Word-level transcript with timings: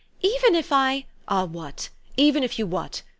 Even 0.23 0.55
if 0.55 0.73
I" 0.73 1.05
"Ah, 1.27 1.45
what? 1.45 1.89
Even 2.17 2.41
if 2.41 2.57
you 2.57 2.65
what? 2.65 3.03